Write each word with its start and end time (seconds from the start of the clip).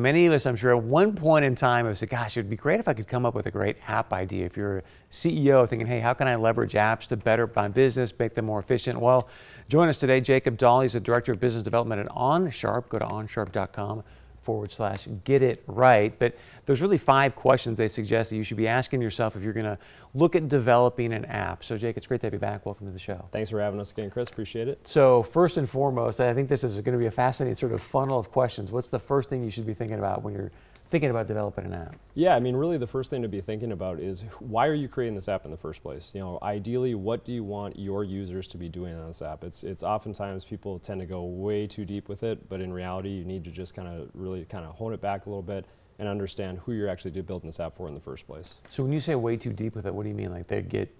many 0.00 0.26
of 0.26 0.32
us, 0.32 0.46
I'm 0.46 0.56
sure, 0.56 0.76
at 0.76 0.82
one 0.82 1.14
point 1.14 1.44
in 1.44 1.54
time 1.54 1.86
have 1.86 1.98
said, 1.98 2.08
gosh, 2.08 2.36
it 2.36 2.40
would 2.40 2.50
be 2.50 2.56
great 2.56 2.80
if 2.80 2.88
I 2.88 2.94
could 2.94 3.08
come 3.08 3.24
up 3.24 3.34
with 3.34 3.46
a 3.46 3.50
great 3.50 3.76
app 3.86 4.12
idea. 4.12 4.46
If 4.46 4.56
you're 4.56 4.78
a 4.78 4.82
CEO 5.10 5.68
thinking, 5.68 5.86
hey, 5.86 6.00
how 6.00 6.14
can 6.14 6.26
I 6.26 6.36
leverage 6.36 6.72
apps 6.72 7.06
to 7.08 7.16
better 7.16 7.50
my 7.54 7.68
business, 7.68 8.12
make 8.18 8.34
them 8.34 8.46
more 8.46 8.58
efficient? 8.58 8.98
Well, 8.98 9.28
join 9.68 9.88
us 9.88 9.98
today. 9.98 10.20
Jacob 10.20 10.58
Dahl, 10.58 10.80
he's 10.80 10.94
the 10.94 11.00
Director 11.00 11.32
of 11.32 11.40
Business 11.40 11.62
Development 11.62 12.00
at 12.00 12.08
OnSharp. 12.08 12.88
Go 12.88 12.98
to 12.98 13.04
onsharp.com 13.04 14.02
forward 14.50 14.72
slash 14.72 15.06
get 15.22 15.44
it 15.44 15.62
right. 15.68 16.18
But 16.18 16.34
there's 16.66 16.82
really 16.82 16.98
five 16.98 17.36
questions 17.36 17.78
they 17.78 17.86
suggest 17.86 18.30
that 18.30 18.36
you 18.36 18.42
should 18.42 18.56
be 18.56 18.66
asking 18.66 19.00
yourself 19.00 19.36
if 19.36 19.44
you're 19.44 19.52
going 19.52 19.64
to 19.64 19.78
look 20.12 20.34
at 20.34 20.48
developing 20.48 21.12
an 21.12 21.24
app. 21.26 21.62
So, 21.62 21.78
Jake, 21.78 21.96
it's 21.96 22.06
great 22.08 22.20
to 22.22 22.26
have 22.26 22.32
you 22.32 22.40
back. 22.40 22.66
Welcome 22.66 22.88
to 22.88 22.92
the 22.92 22.98
show. 22.98 23.28
Thanks 23.30 23.50
for 23.50 23.60
having 23.60 23.78
us 23.78 23.92
again, 23.92 24.10
Chris. 24.10 24.28
Appreciate 24.28 24.66
it. 24.66 24.80
So, 24.82 25.22
first 25.22 25.56
and 25.56 25.70
foremost, 25.70 26.20
I 26.20 26.34
think 26.34 26.48
this 26.48 26.64
is 26.64 26.74
going 26.80 26.94
to 26.94 26.98
be 26.98 27.06
a 27.06 27.12
fascinating 27.12 27.54
sort 27.54 27.70
of 27.70 27.80
funnel 27.80 28.18
of 28.18 28.32
questions. 28.32 28.72
What's 28.72 28.88
the 28.88 28.98
first 28.98 29.28
thing 29.28 29.44
you 29.44 29.52
should 29.52 29.66
be 29.66 29.74
thinking 29.74 30.00
about 30.00 30.24
when 30.24 30.34
you're 30.34 30.50
thinking 30.90 31.10
about 31.10 31.28
developing 31.28 31.64
an 31.64 31.72
app? 31.72 31.96
Yeah, 32.14 32.34
I 32.34 32.40
mean, 32.40 32.56
really 32.56 32.76
the 32.76 32.86
first 32.86 33.10
thing 33.10 33.22
to 33.22 33.28
be 33.28 33.40
thinking 33.40 33.72
about 33.72 34.00
is 34.00 34.22
why 34.40 34.66
are 34.66 34.74
you 34.74 34.88
creating 34.88 35.14
this 35.14 35.28
app 35.28 35.44
in 35.44 35.50
the 35.50 35.56
first 35.56 35.82
place? 35.82 36.12
You 36.14 36.20
know, 36.20 36.38
ideally, 36.42 36.94
what 36.94 37.24
do 37.24 37.32
you 37.32 37.44
want 37.44 37.78
your 37.78 38.04
users 38.04 38.48
to 38.48 38.58
be 38.58 38.68
doing 38.68 38.94
on 38.94 39.06
this 39.06 39.22
app? 39.22 39.44
It's, 39.44 39.62
it's 39.62 39.82
oftentimes 39.82 40.44
people 40.44 40.78
tend 40.78 41.00
to 41.00 41.06
go 41.06 41.22
way 41.22 41.66
too 41.66 41.84
deep 41.84 42.08
with 42.08 42.22
it, 42.22 42.48
but 42.48 42.60
in 42.60 42.72
reality, 42.72 43.10
you 43.10 43.24
need 43.24 43.44
to 43.44 43.50
just 43.50 43.74
kind 43.74 43.88
of 43.88 44.10
really 44.14 44.44
kind 44.44 44.64
of 44.64 44.74
hone 44.74 44.92
it 44.92 45.00
back 45.00 45.26
a 45.26 45.28
little 45.28 45.42
bit 45.42 45.64
and 46.00 46.08
understand 46.08 46.58
who 46.64 46.72
you're 46.72 46.88
actually 46.88 47.10
building 47.22 47.48
this 47.48 47.60
app 47.60 47.76
for 47.76 47.86
in 47.86 47.94
the 47.94 48.00
first 48.00 48.26
place. 48.26 48.54
So 48.68 48.82
when 48.82 48.92
you 48.92 49.00
say 49.00 49.14
way 49.14 49.36
too 49.36 49.52
deep 49.52 49.76
with 49.76 49.86
it, 49.86 49.94
what 49.94 50.02
do 50.02 50.08
you 50.08 50.14
mean? 50.14 50.32
Like 50.32 50.48
they 50.48 50.62
get, 50.62 50.92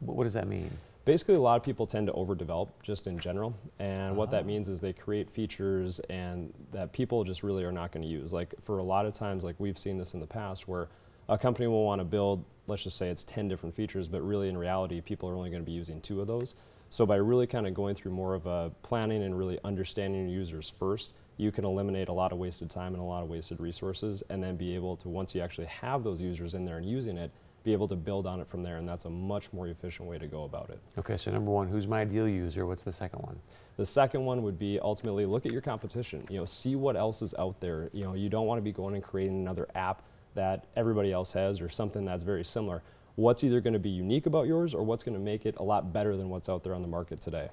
what 0.00 0.24
does 0.24 0.34
that 0.34 0.48
mean? 0.48 0.70
Basically 1.08 1.36
a 1.36 1.40
lot 1.40 1.56
of 1.56 1.62
people 1.62 1.86
tend 1.86 2.06
to 2.06 2.12
overdevelop 2.12 2.68
just 2.82 3.06
in 3.06 3.18
general 3.18 3.56
and 3.78 4.14
what 4.14 4.30
that 4.30 4.42
ah. 4.42 4.46
means 4.46 4.68
is 4.68 4.78
they 4.78 4.92
create 4.92 5.30
features 5.30 6.00
and 6.10 6.52
that 6.70 6.92
people 6.92 7.24
just 7.24 7.42
really 7.42 7.64
are 7.64 7.72
not 7.72 7.90
going 7.90 8.02
to 8.02 8.08
use 8.08 8.30
like 8.30 8.52
for 8.60 8.76
a 8.76 8.82
lot 8.82 9.06
of 9.06 9.14
times 9.14 9.42
like 9.42 9.54
we've 9.58 9.78
seen 9.78 9.96
this 9.96 10.12
in 10.12 10.20
the 10.20 10.26
past 10.26 10.68
where 10.68 10.86
a 11.30 11.38
company 11.38 11.66
will 11.66 11.86
want 11.86 11.98
to 11.98 12.04
build 12.04 12.44
let's 12.66 12.84
just 12.84 12.98
say 12.98 13.08
it's 13.08 13.24
10 13.24 13.48
different 13.48 13.74
features 13.74 14.06
but 14.06 14.20
really 14.20 14.50
in 14.50 14.58
reality 14.58 15.00
people 15.00 15.30
are 15.30 15.34
only 15.34 15.48
going 15.48 15.62
to 15.62 15.66
be 15.66 15.72
using 15.72 15.98
two 16.02 16.20
of 16.20 16.26
those 16.26 16.54
so 16.90 17.06
by 17.06 17.16
really 17.16 17.46
kind 17.46 17.66
of 17.66 17.72
going 17.72 17.94
through 17.94 18.12
more 18.12 18.34
of 18.34 18.44
a 18.44 18.70
planning 18.82 19.22
and 19.22 19.38
really 19.38 19.58
understanding 19.64 20.28
your 20.28 20.38
users 20.38 20.68
first 20.68 21.14
you 21.38 21.50
can 21.50 21.64
eliminate 21.64 22.08
a 22.08 22.12
lot 22.12 22.32
of 22.32 22.38
wasted 22.38 22.68
time 22.68 22.92
and 22.92 23.00
a 23.00 23.06
lot 23.06 23.22
of 23.22 23.30
wasted 23.30 23.58
resources 23.60 24.22
and 24.28 24.42
then 24.42 24.56
be 24.56 24.74
able 24.74 24.94
to 24.94 25.08
once 25.08 25.34
you 25.34 25.40
actually 25.40 25.68
have 25.68 26.04
those 26.04 26.20
users 26.20 26.52
in 26.52 26.66
there 26.66 26.76
and 26.76 26.84
using 26.84 27.16
it 27.16 27.30
be 27.64 27.72
able 27.72 27.88
to 27.88 27.96
build 27.96 28.26
on 28.26 28.40
it 28.40 28.48
from 28.48 28.62
there, 28.62 28.76
and 28.76 28.88
that's 28.88 29.04
a 29.04 29.10
much 29.10 29.52
more 29.52 29.68
efficient 29.68 30.08
way 30.08 30.18
to 30.18 30.26
go 30.26 30.44
about 30.44 30.70
it. 30.70 30.80
Okay, 30.98 31.16
so 31.16 31.30
number 31.30 31.50
one, 31.50 31.68
who's 31.68 31.86
my 31.86 32.02
ideal 32.02 32.28
user? 32.28 32.66
What's 32.66 32.84
the 32.84 32.92
second 32.92 33.20
one? 33.20 33.38
The 33.76 33.86
second 33.86 34.24
one 34.24 34.42
would 34.42 34.58
be 34.58 34.78
ultimately 34.80 35.26
look 35.26 35.46
at 35.46 35.52
your 35.52 35.60
competition. 35.60 36.26
You 36.30 36.38
know, 36.38 36.44
see 36.44 36.76
what 36.76 36.96
else 36.96 37.22
is 37.22 37.34
out 37.38 37.60
there. 37.60 37.90
You 37.92 38.04
know, 38.04 38.14
you 38.14 38.28
don't 38.28 38.46
want 38.46 38.58
to 38.58 38.62
be 38.62 38.72
going 38.72 38.94
and 38.94 39.02
creating 39.02 39.36
another 39.36 39.68
app 39.74 40.02
that 40.34 40.66
everybody 40.76 41.12
else 41.12 41.32
has 41.32 41.60
or 41.60 41.68
something 41.68 42.04
that's 42.04 42.22
very 42.22 42.44
similar. 42.44 42.82
What's 43.16 43.42
either 43.42 43.60
going 43.60 43.72
to 43.72 43.80
be 43.80 43.90
unique 43.90 44.26
about 44.26 44.46
yours 44.46 44.74
or 44.74 44.84
what's 44.84 45.02
going 45.02 45.16
to 45.16 45.20
make 45.20 45.44
it 45.44 45.56
a 45.58 45.62
lot 45.62 45.92
better 45.92 46.16
than 46.16 46.28
what's 46.28 46.48
out 46.48 46.62
there 46.62 46.74
on 46.74 46.82
the 46.82 46.88
market 46.88 47.20
today. 47.20 47.48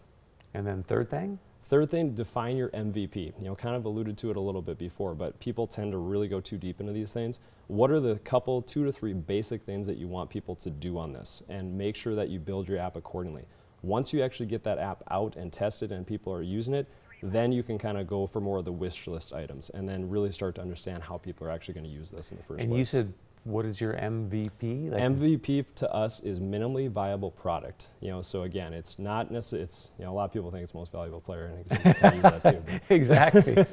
And 0.54 0.66
then 0.66 0.84
third 0.84 1.10
thing? 1.10 1.40
Third 1.68 1.90
thing, 1.90 2.14
define 2.14 2.58
your 2.58 2.70
MVP. 2.70 3.34
You 3.40 3.46
know, 3.46 3.56
kind 3.56 3.76
of 3.76 3.86
alluded 3.86 4.20
to 4.20 4.30
it 4.30 4.38
a 4.38 4.40
little 4.40 4.62
bit 4.62 4.78
before, 4.78 5.16
but 5.16 5.40
people 5.40 5.66
tend 5.66 5.92
to 5.94 5.98
really 5.98 6.28
go 6.28 6.40
too 6.40 6.60
deep 6.60 6.80
into 6.80 6.94
these 6.94 7.12
things. 7.12 7.40
What 7.68 7.90
are 7.90 8.00
the 8.00 8.18
couple, 8.20 8.62
two 8.62 8.86
to 8.86 8.92
three 8.92 9.14
basic 9.14 9.64
things 9.64 9.88
that 9.88 9.98
you 9.98 10.08
want 10.08 10.30
people 10.30 10.56
to 10.58 10.70
do 10.70 11.00
on 11.00 11.12
this? 11.12 11.42
And 11.50 11.76
make 11.76 11.96
sure 11.96 12.14
that 12.14 12.30
you 12.30 12.40
build 12.40 12.70
your 12.70 12.78
app 12.78 12.96
accordingly. 12.96 13.46
Once 13.82 14.14
you 14.14 14.22
actually 14.22 14.46
get 14.46 14.64
that 14.64 14.78
app 14.78 15.02
out 15.10 15.38
and 15.38 15.52
tested 15.52 15.92
and 15.92 16.06
people 16.06 16.32
are 16.32 16.44
using 16.44 16.76
it, 16.76 16.88
then 17.24 17.52
you 17.52 17.64
can 17.64 17.80
kind 17.80 17.98
of 17.98 18.06
go 18.06 18.28
for 18.28 18.40
more 18.40 18.60
of 18.60 18.66
the 18.66 18.72
wish 18.72 19.08
list 19.08 19.34
items 19.34 19.72
and 19.72 19.90
then 19.90 20.08
really 20.08 20.32
start 20.32 20.54
to 20.56 20.62
understand 20.62 21.02
how 21.02 21.18
people 21.18 21.48
are 21.48 21.52
actually 21.52 21.74
going 21.74 21.86
to 21.86 21.90
use 21.90 22.12
this 22.12 22.30
in 22.30 22.38
the 22.38 22.44
first 22.44 22.62
and 22.62 22.70
place. 22.70 22.72
And 22.72 22.80
you 22.80 22.86
said 22.86 23.14
what 23.46 23.64
is 23.64 23.80
your 23.80 23.94
MVP? 23.94 24.92
Like 24.92 25.02
MVP 25.02 25.76
to 25.76 25.94
us 25.94 26.20
is 26.20 26.40
minimally 26.40 26.90
viable 26.90 27.30
product. 27.30 27.92
You 28.02 28.10
know, 28.10 28.22
so 28.22 28.42
again, 28.42 28.74
it's 28.74 28.98
not 28.98 29.32
necessarily. 29.32 29.64
It's 29.64 29.92
you 30.00 30.06
know, 30.06 30.12
a 30.12 30.16
lot 30.16 30.26
of 30.26 30.34
people 30.34 30.52
think 30.52 30.64
it's 30.64 30.74
most 30.74 30.92
valuable 30.92 31.22
player, 31.22 31.46
and 31.46 32.16
use 32.16 32.24
that 32.24 32.44
too. 32.44 32.64
exactly. 32.94 33.66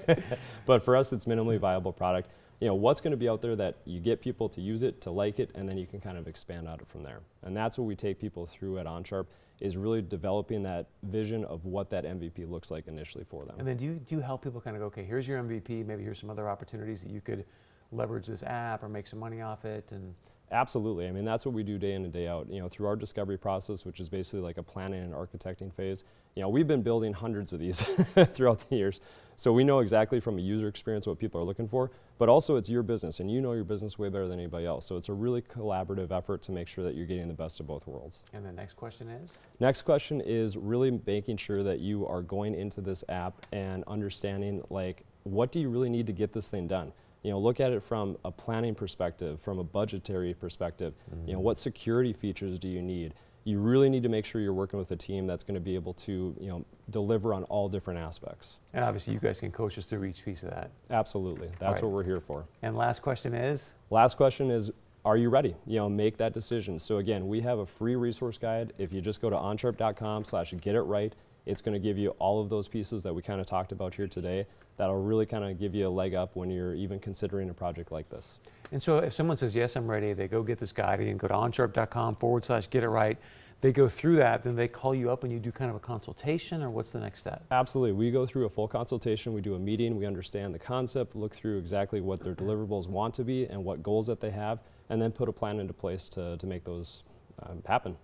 but 0.67 0.85
for 0.85 0.95
us, 0.95 1.13
it's 1.13 1.25
minimally 1.25 1.59
viable 1.59 1.93
product. 1.93 2.31
You 2.61 2.69
know, 2.69 2.75
what's 2.75 3.01
going 3.01 3.13
to 3.13 3.17
be 3.17 3.29
out 3.29 3.41
there 3.41 3.57
that 3.57 3.79
you 3.87 3.99
get 3.99 4.21
people 4.21 4.49
to 4.51 4.61
use 4.61 4.83
it, 4.83 5.01
to 5.01 5.11
like 5.11 5.41
it, 5.41 5.51
and 5.55 5.69
then 5.69 5.79
you 5.79 5.87
can 5.87 6.01
kind 6.01 6.17
of 6.17 6.29
expand 6.29 6.69
out 6.69 6.81
it 6.81 6.87
from 6.87 7.03
there. 7.03 7.21
And 7.43 7.57
that's 7.57 7.77
what 7.77 7.85
we 7.85 7.97
take 7.97 8.21
people 8.21 8.47
through 8.47 8.79
at 8.79 8.87
OnSharp 8.87 9.27
is 9.61 9.77
really 9.77 10.03
developing 10.03 10.63
that 10.65 10.87
vision 11.05 11.45
of 11.47 11.65
what 11.65 11.89
that 11.91 12.05
MVP 12.05 12.49
looks 12.49 12.71
like 12.71 12.89
initially 12.89 13.25
for 13.25 13.45
them. 13.45 13.57
And 13.59 13.67
then 13.67 13.77
do 13.77 13.85
you, 13.85 13.95
do 13.95 14.17
you 14.17 14.21
help 14.21 14.43
people 14.43 14.61
kind 14.61 14.77
of 14.77 14.81
go, 14.81 14.87
okay, 14.87 15.05
here's 15.05 15.27
your 15.27 15.43
MVP, 15.43 15.87
maybe 15.87 16.03
here's 16.03 16.21
some 16.21 16.31
other 16.31 16.49
opportunities 16.49 17.01
that 17.03 17.11
you 17.11 17.21
could 17.21 17.45
leverage 17.93 18.27
this 18.27 18.43
app 18.43 18.83
or 18.83 18.89
make 18.89 19.07
some 19.07 19.19
money 19.19 19.41
off 19.41 19.65
it 19.65 19.91
and 19.93 20.15
Absolutely. 20.53 21.09
I 21.09 21.13
mean, 21.13 21.25
that's 21.25 21.47
what 21.47 21.55
we 21.55 21.63
do 21.63 21.79
day 21.79 21.95
in 21.95 22.05
and 22.05 22.13
day 22.13 22.29
out. 22.29 22.47
You 22.51 22.61
know, 22.61 22.69
through 22.69 22.87
our 22.87 22.95
discovery 22.95 23.39
process, 23.39 23.87
which 23.87 24.01
is 24.01 24.09
basically 24.11 24.41
like 24.41 24.59
a 24.59 24.63
planning 24.63 25.03
and 25.03 25.15
architecting 25.15 25.73
phase. 25.73 26.05
You 26.35 26.43
know, 26.43 26.51
we've 26.51 26.67
been 26.67 26.83
building 26.83 27.15
hundreds 27.15 27.55
of 27.55 27.59
these 27.59 27.81
throughout 28.35 28.69
the 28.69 28.77
years. 28.77 29.01
So 29.37 29.53
we 29.53 29.65
know 29.65 29.81
exactly 29.81 30.21
from 30.21 30.39
a 30.39 30.43
user 30.43 30.69
experience 30.69 31.07
what 31.07 31.19
people 31.19 31.41
are 31.41 31.45
looking 31.45 31.69
for, 31.69 31.91
but 32.19 32.29
also 32.29 32.57
it's 32.57 32.69
your 32.69 32.83
business 32.83 33.19
and 33.19 33.31
you 33.31 33.41
know 33.41 33.55
your 33.55 33.65
business 33.65 33.99
way 33.99 34.09
better 34.11 34.29
than 34.29 34.39
anybody 34.39 34.67
else. 34.67 34.87
So 34.87 34.97
it's 34.97 35.09
a 35.09 35.13
really 35.15 35.41
collaborative 35.41 36.13
effort 36.13 36.43
to 36.43 36.53
make 36.53 36.69
sure 36.69 36.85
that 36.85 36.95
you're 36.95 37.07
getting 37.07 37.29
the 37.29 37.35
best 37.35 37.59
of 37.59 37.67
both 37.67 37.87
worlds. 37.87 38.23
And 38.35 38.45
the 38.45 38.53
next 38.53 38.75
question 38.75 39.09
is? 39.09 39.33
Next 39.59 39.83
question 39.83 40.21
is 40.21 40.57
really 40.57 41.01
making 41.07 41.39
sure 41.39 41.63
that 41.63 41.81
you 41.81 42.07
are 42.07 42.23
going 42.23 42.55
into 42.55 42.83
this 42.83 43.05
app 43.09 43.47
and 43.53 43.85
understanding 43.87 44.63
like, 44.69 45.03
what 45.25 45.51
do 45.51 45.61
you 45.61 45.71
really 45.71 45.91
need 45.91 46.07
to 46.07 46.13
get 46.13 46.33
this 46.33 46.49
thing 46.49 46.69
done? 46.69 46.93
You 47.23 47.31
know, 47.31 47.39
look 47.39 47.61
at 47.61 47.73
it 47.73 47.83
from 47.83 48.17
a 48.25 48.31
planning 48.31 48.75
perspective, 48.75 49.41
from 49.41 49.59
a 49.59 49.65
budgetary 49.65 50.35
perspective. 50.35 50.93
Mm 50.93 50.99
-hmm. 50.99 51.21
You 51.21 51.27
know, 51.27 51.39
mm-hmm. 51.39 51.45
what 51.45 51.59
security 51.59 52.13
features 52.13 52.59
do 52.59 52.69
you 52.69 52.83
need? 52.83 53.15
You 53.45 53.61
really 53.61 53.89
need 53.89 54.03
to 54.03 54.09
make 54.09 54.25
sure 54.25 54.41
you're 54.41 54.55
working 54.55 54.79
with 54.79 54.93
a 54.93 54.97
team 54.97 55.27
that's 55.27 55.45
going 55.45 55.59
to 55.59 55.65
be 55.65 55.77
able 55.77 55.95
to, 55.95 56.13
you 56.41 56.51
know, 56.51 56.65
deliver 56.89 57.35
on 57.35 57.45
all 57.45 57.69
different 57.69 58.01
aspects. 58.01 58.59
And 58.73 58.85
obviously, 58.85 59.15
you 59.15 59.21
guys 59.21 59.41
can 59.41 59.51
coach 59.51 59.79
us 59.79 59.87
through 59.87 60.05
each 60.09 60.25
piece 60.25 60.47
of 60.47 60.51
that. 60.51 60.71
Absolutely, 60.91 61.49
that's 61.49 61.63
right. 61.63 61.83
what 61.83 61.93
we're 61.93 62.05
here 62.05 62.21
for. 62.21 62.45
And 62.63 62.77
last 62.77 63.03
question 63.03 63.35
is. 63.35 63.73
Last 63.91 64.17
question 64.17 64.51
is. 64.51 64.71
Are 65.05 65.19
you 65.19 65.31
ready? 65.31 65.57
You 65.67 65.79
know, 65.79 65.89
make 65.89 66.17
that 66.17 66.33
decision. 66.33 66.79
So 66.79 66.99
again, 66.99 67.27
we 67.27 67.41
have 67.41 67.59
a 67.59 67.67
free 67.67 67.97
resource 67.97 68.39
guide. 68.39 68.73
If 68.79 68.93
you 68.93 69.01
just 69.01 69.21
go 69.21 69.31
to 69.31 69.37
onsharp.com 69.37 70.25
slash 70.25 70.55
get 70.61 70.75
it 70.75 70.83
right, 70.83 71.13
it's 71.47 71.61
going 71.61 71.75
to 71.75 71.81
give 71.81 71.99
you 71.99 72.11
all 72.19 72.41
of 72.41 72.49
those 72.49 72.69
pieces 72.69 73.03
that 73.03 73.15
we 73.15 73.23
kind 73.23 73.41
of 73.41 73.47
talked 73.47 73.73
about 73.73 73.95
here 73.95 74.07
today 74.07 74.47
that'll 74.77 75.03
really 75.03 75.27
kind 75.27 75.45
of 75.45 75.59
give 75.59 75.75
you 75.75 75.87
a 75.87 75.91
leg 75.91 76.15
up 76.15 76.37
when 76.37 76.51
you're 76.51 76.75
even 76.75 76.99
considering 76.99 77.51
a 77.51 77.55
project 77.55 77.93
like 77.93 78.09
this. 78.09 78.39
And 78.71 78.83
so 78.83 78.99
if 78.99 79.13
someone 79.13 79.37
says, 79.37 79.55
yes, 79.55 79.77
I'm 79.77 79.91
ready, 79.91 80.13
they 80.13 80.29
go 80.29 80.43
get 80.43 80.59
this 80.59 80.73
guide 80.73 81.01
and 81.01 81.19
go 81.19 81.29
to 81.29 81.35
onsharp.com 81.35 82.17
forward 82.17 82.45
slash 82.45 82.71
get 82.71 82.83
it 82.83 82.89
right. 82.89 83.19
They 83.61 83.71
go 83.71 83.89
through 83.89 84.17
that, 84.17 84.43
then 84.43 84.57
they 84.57 84.67
call 84.67 84.93
you 84.93 85.11
up 85.11 85.23
and 85.23 85.33
you 85.33 85.39
do 85.39 85.53
kind 85.53 85.71
of 85.71 85.77
a 85.77 85.81
consultation, 85.81 86.65
or 86.65 86.71
what's 86.71 86.91
the 86.91 86.99
next 86.99 87.21
step? 87.21 87.45
Absolutely. 87.53 87.93
We 87.93 88.11
go 88.11 88.27
through 88.27 88.47
a 88.47 88.49
full 88.49 88.67
consultation. 88.67 89.33
We 89.33 89.41
do 89.41 89.55
a 89.55 89.59
meeting. 89.59 89.97
We 89.97 90.05
understand 90.05 90.53
the 90.53 90.59
concept, 90.59 91.15
look 91.15 91.33
through 91.33 91.59
exactly 91.59 92.01
what 92.01 92.21
their 92.21 92.35
deliverables 92.35 92.89
want 92.89 93.15
to 93.15 93.25
be 93.25 93.45
and 93.47 93.65
what 93.65 93.83
goals 93.83 94.09
that 94.09 94.21
they 94.21 94.31
have, 94.31 94.59
and 94.91 95.01
then 95.01 95.13
put 95.13 95.29
a 95.29 95.33
plan 95.33 95.61
into 95.61 95.73
place 95.73 96.09
to, 96.09 96.37
to 96.39 96.47
make 96.47 96.65
those 96.65 97.05
um, 97.45 97.63
happen. 97.65 97.97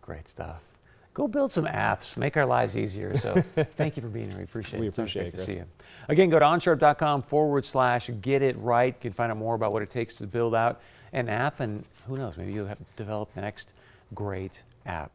Great 0.00 0.28
stuff 0.28 0.69
go 1.14 1.28
build 1.28 1.52
some 1.52 1.66
apps, 1.66 2.16
make 2.16 2.36
our 2.36 2.46
lives 2.46 2.76
easier. 2.76 3.16
So 3.18 3.34
thank 3.76 3.96
you 3.96 4.02
for 4.02 4.08
being 4.08 4.28
here. 4.28 4.38
We 4.38 4.44
appreciate 4.44 4.78
it. 4.78 4.80
We 4.80 4.88
appreciate 4.88 5.26
it. 5.26 5.36
to 5.36 5.44
see 5.44 5.54
you. 5.54 5.64
Again, 6.08 6.30
go 6.30 6.38
to 6.38 6.44
onsharp.com 6.44 7.22
forward 7.22 7.64
slash 7.64 8.10
get 8.20 8.42
it 8.42 8.58
right. 8.58 8.94
You 8.94 9.00
can 9.00 9.12
find 9.12 9.30
out 9.30 9.38
more 9.38 9.54
about 9.54 9.72
what 9.72 9.82
it 9.82 9.90
takes 9.90 10.14
to 10.16 10.26
build 10.26 10.54
out 10.54 10.80
an 11.12 11.28
app, 11.28 11.60
and 11.60 11.84
who 12.06 12.16
knows, 12.16 12.36
maybe 12.36 12.52
you'll 12.52 12.66
have 12.66 12.78
develop 12.96 13.34
the 13.34 13.40
next 13.40 13.72
great 14.14 14.62
app. 14.86 15.10